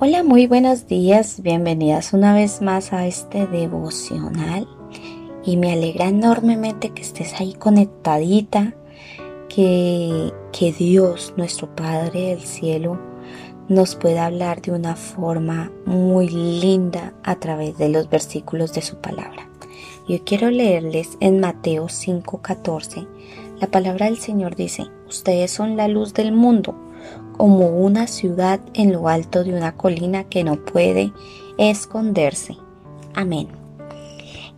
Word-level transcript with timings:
Hola, 0.00 0.22
muy 0.22 0.46
buenos 0.46 0.86
días, 0.86 1.42
bienvenidas 1.42 2.12
una 2.12 2.32
vez 2.32 2.62
más 2.62 2.92
a 2.92 3.08
este 3.08 3.48
devocional 3.48 4.68
y 5.44 5.56
me 5.56 5.72
alegra 5.72 6.06
enormemente 6.06 6.90
que 6.90 7.02
estés 7.02 7.34
ahí 7.40 7.54
conectadita, 7.54 8.76
que, 9.48 10.32
que 10.52 10.70
Dios, 10.70 11.34
nuestro 11.36 11.74
Padre 11.74 12.28
del 12.28 12.42
Cielo, 12.42 12.96
nos 13.68 13.96
pueda 13.96 14.26
hablar 14.26 14.62
de 14.62 14.70
una 14.70 14.94
forma 14.94 15.72
muy 15.84 16.28
linda 16.28 17.14
a 17.24 17.34
través 17.40 17.76
de 17.76 17.88
los 17.88 18.08
versículos 18.08 18.72
de 18.74 18.82
su 18.82 18.98
palabra. 18.98 19.48
Yo 20.08 20.22
quiero 20.24 20.48
leerles 20.48 21.18
en 21.18 21.40
Mateo 21.40 21.88
5:14. 21.88 23.08
La 23.60 23.66
palabra 23.66 24.06
del 24.06 24.18
Señor 24.18 24.54
dice, 24.54 24.86
ustedes 25.08 25.50
son 25.50 25.76
la 25.76 25.88
luz 25.88 26.14
del 26.14 26.30
mundo 26.30 26.76
como 27.36 27.68
una 27.68 28.06
ciudad 28.06 28.60
en 28.72 28.92
lo 28.92 29.08
alto 29.08 29.42
de 29.42 29.52
una 29.52 29.76
colina 29.76 30.24
que 30.24 30.44
no 30.44 30.56
puede 30.64 31.12
esconderse. 31.56 32.56
Amén. 33.14 33.48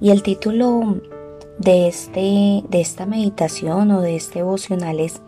Y 0.03 0.11
el 0.11 0.23
título 0.23 0.99
de, 1.59 1.89
este, 1.89 2.63
de 2.69 2.81
esta 2.81 3.07
meditación 3.07 3.91
o 3.91 4.03
de 4.03 4.17
este 4.17 4.41
devocional 4.41 5.01
es 5.01 5.21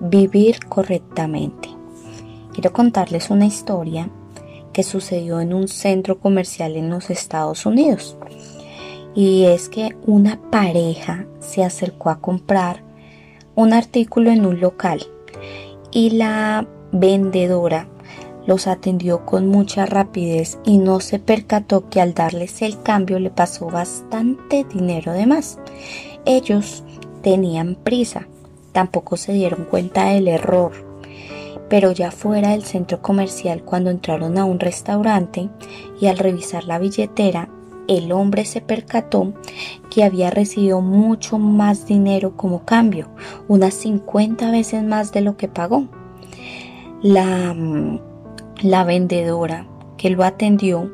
Vivir 0.00 0.58
correctamente. 0.68 1.68
Quiero 2.52 2.72
contarles 2.72 3.30
una 3.30 3.46
historia 3.46 4.10
que 4.72 4.82
sucedió 4.82 5.40
en 5.40 5.54
un 5.54 5.68
centro 5.68 6.18
comercial 6.18 6.74
en 6.76 6.90
los 6.90 7.08
Estados 7.10 7.66
Unidos. 7.66 8.16
Y 9.14 9.44
es 9.44 9.68
que 9.68 9.96
una 10.06 10.40
pareja 10.50 11.26
se 11.38 11.62
acercó 11.62 12.10
a 12.10 12.20
comprar 12.20 12.82
un 13.54 13.72
artículo 13.72 14.30
en 14.30 14.46
un 14.46 14.60
local 14.60 15.02
y 15.90 16.10
la 16.10 16.66
vendedora 16.92 17.88
los 18.46 18.66
atendió 18.66 19.24
con 19.24 19.46
mucha 19.46 19.86
rapidez 19.86 20.58
y 20.64 20.78
no 20.78 21.00
se 21.00 21.18
percató 21.18 21.88
que 21.88 22.00
al 22.00 22.14
darles 22.14 22.62
el 22.62 22.82
cambio 22.82 23.18
le 23.18 23.30
pasó 23.30 23.66
bastante 23.66 24.64
dinero 24.64 25.12
de 25.12 25.26
más. 25.26 25.58
Ellos 26.24 26.82
tenían 27.22 27.76
prisa, 27.76 28.26
tampoco 28.72 29.16
se 29.16 29.32
dieron 29.32 29.64
cuenta 29.64 30.06
del 30.06 30.28
error. 30.28 30.72
Pero 31.68 31.92
ya 31.92 32.10
fuera 32.10 32.50
del 32.50 32.64
centro 32.64 33.00
comercial 33.00 33.62
cuando 33.62 33.90
entraron 33.90 34.36
a 34.36 34.44
un 34.44 34.60
restaurante 34.60 35.48
y 36.00 36.06
al 36.06 36.18
revisar 36.18 36.64
la 36.64 36.78
billetera, 36.78 37.48
el 37.88 38.12
hombre 38.12 38.44
se 38.44 38.60
percató 38.60 39.32
que 39.92 40.04
había 40.04 40.30
recibido 40.30 40.80
mucho 40.80 41.38
más 41.38 41.84
dinero 41.84 42.34
como 42.34 42.64
cambio, 42.64 43.10
unas 43.46 43.74
50 43.74 44.50
veces 44.50 44.82
más 44.82 45.12
de 45.12 45.20
lo 45.20 45.36
que 45.36 45.48
pagó. 45.48 45.86
La, 47.02 47.54
la 48.62 48.84
vendedora 48.84 49.66
que 49.98 50.08
lo 50.08 50.24
atendió 50.24 50.90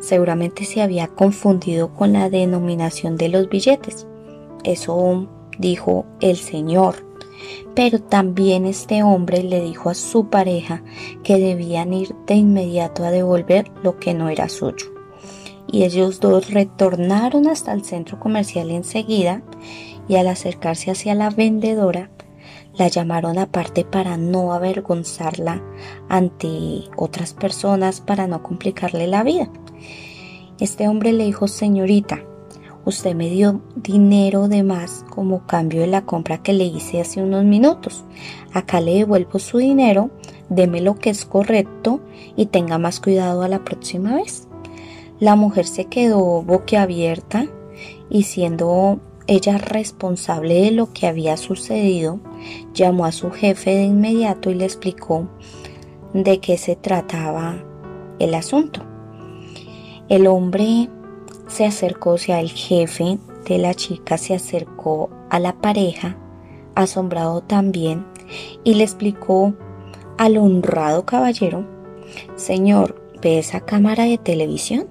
seguramente 0.00 0.66
se 0.66 0.82
había 0.82 1.08
confundido 1.08 1.94
con 1.94 2.12
la 2.12 2.28
denominación 2.28 3.16
de 3.16 3.30
los 3.30 3.48
billetes. 3.48 4.06
Eso 4.64 5.28
dijo 5.58 6.04
el 6.20 6.36
Señor. 6.36 6.96
Pero 7.74 8.00
también 8.02 8.66
este 8.66 9.02
hombre 9.02 9.42
le 9.42 9.62
dijo 9.62 9.88
a 9.88 9.94
su 9.94 10.26
pareja 10.28 10.82
que 11.24 11.38
debían 11.38 11.94
ir 11.94 12.14
de 12.26 12.34
inmediato 12.34 13.02
a 13.02 13.10
devolver 13.10 13.70
lo 13.82 13.98
que 13.98 14.12
no 14.12 14.28
era 14.28 14.50
suyo. 14.50 14.91
Y 15.72 15.82
ellos 15.82 16.20
dos 16.20 16.50
retornaron 16.50 17.48
hasta 17.48 17.72
el 17.72 17.84
centro 17.84 18.20
comercial 18.20 18.70
enseguida 18.70 19.42
y 20.06 20.16
al 20.16 20.28
acercarse 20.28 20.92
hacia 20.92 21.14
la 21.14 21.30
vendedora 21.30 22.10
la 22.74 22.88
llamaron 22.88 23.38
aparte 23.38 23.84
para 23.84 24.16
no 24.16 24.52
avergonzarla 24.52 25.62
ante 26.08 26.84
otras 26.96 27.34
personas, 27.34 28.00
para 28.00 28.26
no 28.26 28.42
complicarle 28.42 29.06
la 29.06 29.22
vida. 29.22 29.50
Este 30.58 30.88
hombre 30.88 31.12
le 31.12 31.24
dijo, 31.24 31.48
señorita, 31.48 32.20
usted 32.84 33.14
me 33.14 33.28
dio 33.28 33.62
dinero 33.76 34.48
de 34.48 34.62
más 34.62 35.04
como 35.10 35.46
cambio 35.46 35.82
de 35.82 35.86
la 35.86 36.06
compra 36.06 36.42
que 36.42 36.52
le 36.52 36.64
hice 36.64 37.00
hace 37.00 37.22
unos 37.22 37.44
minutos. 37.44 38.04
Acá 38.52 38.80
le 38.80 38.94
devuelvo 38.94 39.38
su 39.38 39.58
dinero, 39.58 40.10
deme 40.48 40.80
lo 40.80 40.94
que 40.94 41.10
es 41.10 41.24
correcto 41.24 42.00
y 42.36 42.46
tenga 42.46 42.78
más 42.78 43.00
cuidado 43.00 43.42
a 43.42 43.48
la 43.48 43.64
próxima 43.64 44.16
vez. 44.16 44.48
La 45.22 45.36
mujer 45.36 45.66
se 45.66 45.84
quedó 45.84 46.42
boquiabierta 46.42 47.46
y 48.10 48.24
siendo 48.24 48.98
ella 49.28 49.56
responsable 49.56 50.62
de 50.62 50.72
lo 50.72 50.92
que 50.92 51.06
había 51.06 51.36
sucedido, 51.36 52.18
llamó 52.74 53.04
a 53.04 53.12
su 53.12 53.30
jefe 53.30 53.70
de 53.70 53.84
inmediato 53.84 54.50
y 54.50 54.54
le 54.54 54.64
explicó 54.64 55.28
de 56.12 56.40
qué 56.40 56.58
se 56.58 56.74
trataba 56.74 57.62
el 58.18 58.34
asunto. 58.34 58.82
El 60.08 60.26
hombre 60.26 60.88
se 61.46 61.66
acercó, 61.66 62.14
o 62.14 62.18
sea, 62.18 62.40
el 62.40 62.50
jefe 62.50 63.20
de 63.48 63.58
la 63.58 63.74
chica 63.74 64.18
se 64.18 64.34
acercó 64.34 65.08
a 65.30 65.38
la 65.38 65.52
pareja, 65.52 66.16
asombrado 66.74 67.42
también, 67.42 68.04
y 68.64 68.74
le 68.74 68.82
explicó 68.82 69.54
al 70.18 70.36
honrado 70.36 71.06
caballero, 71.06 71.64
Señor, 72.34 73.00
¿ve 73.22 73.38
esa 73.38 73.60
cámara 73.60 74.02
de 74.02 74.18
televisión? 74.18 74.88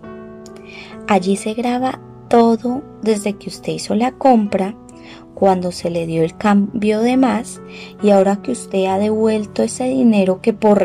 Allí 1.11 1.35
se 1.35 1.53
graba 1.53 1.99
todo 2.29 2.81
desde 3.01 3.33
que 3.33 3.49
usted 3.49 3.73
hizo 3.73 3.95
la 3.95 4.13
compra, 4.13 4.77
cuando 5.33 5.73
se 5.73 5.89
le 5.89 6.05
dio 6.05 6.23
el 6.23 6.38
cambio 6.38 7.01
de 7.01 7.17
más 7.17 7.61
y 8.01 8.11
ahora 8.11 8.41
que 8.41 8.53
usted 8.53 8.85
ha 8.85 8.97
devuelto 8.97 9.61
ese 9.61 9.89
dinero 9.89 10.41
que 10.41 10.53
por, 10.53 10.81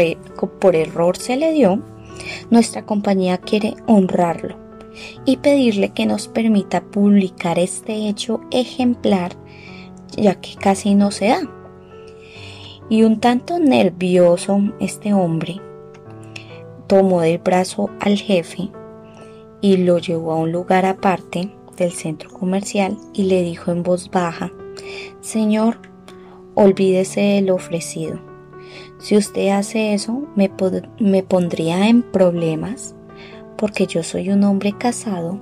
por 0.59 0.75
error 0.75 1.17
se 1.17 1.37
le 1.37 1.53
dio, 1.53 1.81
nuestra 2.51 2.85
compañía 2.85 3.39
quiere 3.39 3.77
honrarlo 3.87 4.57
y 5.25 5.37
pedirle 5.37 5.91
que 5.91 6.07
nos 6.07 6.27
permita 6.27 6.81
publicar 6.81 7.61
este 7.61 8.09
hecho 8.09 8.41
ejemplar 8.51 9.31
ya 10.17 10.41
que 10.41 10.57
casi 10.57 10.97
no 10.97 11.13
se 11.13 11.29
da. 11.29 11.43
Y 12.91 13.05
un 13.05 13.21
tanto 13.21 13.61
nervioso 13.61 14.59
este 14.81 15.15
hombre 15.15 15.61
tomó 16.89 17.21
del 17.21 17.39
brazo 17.39 17.91
al 18.01 18.19
jefe 18.19 18.73
y 19.61 19.79
lo 19.79 19.99
llevó 19.99 20.33
a 20.33 20.37
un 20.37 20.53
lugar 20.53 20.87
aparte 20.87 21.53
del 21.77 21.93
centro 21.93 22.31
comercial 22.31 22.97
y 23.13 23.25
le 23.25 23.43
dijo 23.43 23.71
en 23.71 23.83
voz 23.83 24.11
baja, 24.11 24.53
Señor, 25.21 25.79
olvídese 26.55 27.21
de 27.21 27.43
lo 27.43 27.55
ofrecido. 27.55 28.19
Si 28.99 29.17
usted 29.17 29.49
hace 29.49 29.95
eso, 29.95 30.27
me, 30.37 30.51
me 30.99 31.23
pondría 31.23 31.89
en 31.89 32.03
problemas 32.03 32.95
porque 33.57 33.87
yo 33.87 34.03
soy 34.03 34.31
un 34.31 34.45
hombre 34.45 34.73
casado 34.73 35.39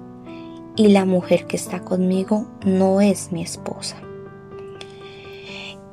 y 0.77 0.89
la 0.89 1.05
mujer 1.05 1.47
que 1.47 1.57
está 1.57 1.81
conmigo 1.81 2.47
no 2.65 3.01
es 3.01 3.33
mi 3.33 3.43
esposa. 3.43 3.97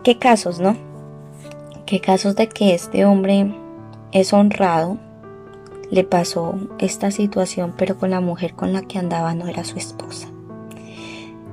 ¿Qué 0.03 0.17
casos, 0.17 0.59
no? 0.59 0.75
¿Qué 1.85 1.99
casos 1.99 2.35
de 2.35 2.47
que 2.47 2.73
este 2.73 3.05
hombre 3.05 3.53
es 4.11 4.33
honrado 4.33 4.97
le 5.91 6.05
pasó 6.05 6.55
esta 6.79 7.11
situación, 7.11 7.73
pero 7.77 7.97
con 7.97 8.09
la 8.09 8.21
mujer 8.21 8.55
con 8.55 8.73
la 8.73 8.81
que 8.81 8.97
andaba 8.97 9.35
no 9.35 9.47
era 9.47 9.63
su 9.63 9.77
esposa. 9.77 10.29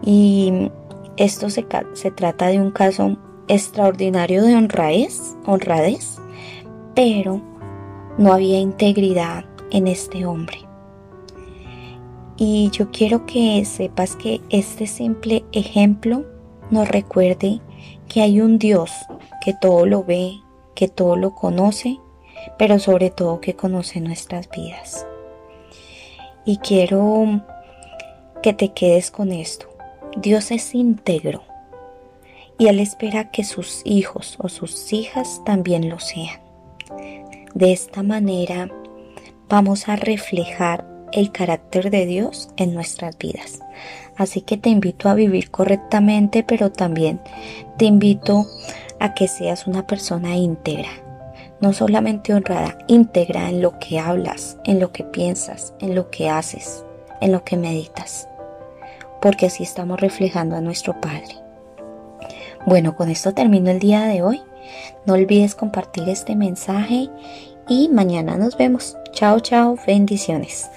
Y 0.02 0.70
esto 1.16 1.50
se, 1.50 1.64
trata 1.64 2.46
de 2.46 2.60
un 2.60 2.70
caso 2.70 3.16
extraordinario 3.48 4.44
de 4.44 4.54
honradez, 4.54 5.36
honradez, 5.44 6.18
pero 6.94 7.42
no 8.16 8.32
había 8.32 8.60
integridad 8.60 9.44
en 9.70 9.88
este 9.88 10.24
hombre. 10.24 10.58
Y 12.36 12.70
yo 12.70 12.92
quiero 12.92 13.26
que 13.26 13.64
sepas 13.64 14.14
que 14.14 14.40
este 14.50 14.86
simple 14.86 15.44
ejemplo 15.50 16.24
nos 16.70 16.88
recuerde 16.88 17.60
que 18.06 18.22
hay 18.22 18.40
un 18.40 18.58
Dios 18.58 18.92
que 19.44 19.54
todo 19.60 19.86
lo 19.86 20.04
ve, 20.04 20.34
que 20.76 20.86
todo 20.86 21.16
lo 21.16 21.34
conoce 21.34 21.98
pero 22.56 22.78
sobre 22.78 23.10
todo 23.10 23.40
que 23.40 23.54
conoce 23.54 24.00
nuestras 24.00 24.48
vidas. 24.50 25.06
Y 26.44 26.58
quiero 26.58 27.42
que 28.42 28.52
te 28.52 28.72
quedes 28.72 29.10
con 29.10 29.32
esto. 29.32 29.66
Dios 30.16 30.50
es 30.50 30.74
íntegro 30.74 31.42
y 32.58 32.66
Él 32.66 32.80
espera 32.80 33.30
que 33.30 33.44
sus 33.44 33.82
hijos 33.84 34.36
o 34.38 34.48
sus 34.48 34.92
hijas 34.92 35.42
también 35.44 35.88
lo 35.88 36.00
sean. 36.00 36.40
De 37.54 37.72
esta 37.72 38.02
manera 38.02 38.70
vamos 39.48 39.88
a 39.88 39.96
reflejar 39.96 40.86
el 41.12 41.32
carácter 41.32 41.90
de 41.90 42.06
Dios 42.06 42.50
en 42.56 42.74
nuestras 42.74 43.16
vidas. 43.16 43.60
Así 44.16 44.40
que 44.40 44.56
te 44.56 44.68
invito 44.68 45.08
a 45.08 45.14
vivir 45.14 45.50
correctamente, 45.50 46.42
pero 46.42 46.72
también 46.72 47.20
te 47.76 47.84
invito 47.84 48.46
a 49.00 49.14
que 49.14 49.28
seas 49.28 49.66
una 49.66 49.86
persona 49.86 50.36
íntegra, 50.36 50.88
no 51.60 51.72
solamente 51.72 52.34
honrada, 52.34 52.78
íntegra 52.86 53.48
en 53.48 53.62
lo 53.62 53.78
que 53.78 53.98
hablas, 53.98 54.58
en 54.64 54.80
lo 54.80 54.92
que 54.92 55.04
piensas, 55.04 55.74
en 55.80 55.94
lo 55.94 56.10
que 56.10 56.28
haces, 56.28 56.84
en 57.20 57.32
lo 57.32 57.44
que 57.44 57.56
meditas, 57.56 58.28
porque 59.20 59.46
así 59.46 59.62
estamos 59.62 60.00
reflejando 60.00 60.56
a 60.56 60.60
nuestro 60.60 61.00
Padre. 61.00 61.36
Bueno, 62.66 62.96
con 62.96 63.08
esto 63.08 63.32
termino 63.32 63.70
el 63.70 63.78
día 63.78 64.02
de 64.02 64.22
hoy. 64.22 64.42
No 65.06 65.14
olvides 65.14 65.54
compartir 65.54 66.08
este 66.08 66.36
mensaje 66.36 67.08
y 67.68 67.88
mañana 67.88 68.36
nos 68.36 68.56
vemos. 68.56 68.96
Chao, 69.12 69.40
chao, 69.40 69.76
bendiciones. 69.86 70.68